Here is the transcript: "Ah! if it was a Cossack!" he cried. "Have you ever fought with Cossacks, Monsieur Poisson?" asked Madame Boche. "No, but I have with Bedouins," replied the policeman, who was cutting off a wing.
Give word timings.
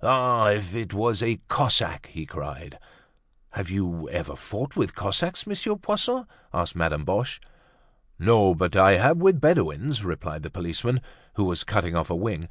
"Ah! 0.00 0.50
if 0.50 0.76
it 0.76 0.94
was 0.94 1.24
a 1.24 1.40
Cossack!" 1.48 2.06
he 2.06 2.24
cried. 2.24 2.78
"Have 3.50 3.68
you 3.68 4.08
ever 4.10 4.36
fought 4.36 4.76
with 4.76 4.94
Cossacks, 4.94 5.44
Monsieur 5.44 5.74
Poisson?" 5.74 6.24
asked 6.54 6.76
Madame 6.76 7.04
Boche. 7.04 7.40
"No, 8.16 8.54
but 8.54 8.76
I 8.76 8.92
have 8.92 9.16
with 9.16 9.40
Bedouins," 9.40 10.04
replied 10.04 10.44
the 10.44 10.50
policeman, 10.50 11.00
who 11.34 11.42
was 11.42 11.64
cutting 11.64 11.96
off 11.96 12.10
a 12.10 12.14
wing. 12.14 12.48